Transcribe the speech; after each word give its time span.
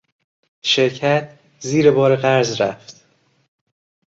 شرکت 0.61 1.39
زیر 1.59 1.91
بار 1.91 2.15
قرض 2.15 2.61
رفت. 2.61 3.01